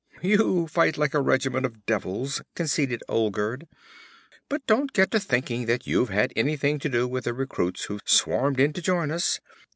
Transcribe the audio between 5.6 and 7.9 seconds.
that you've had anything to do with the recruits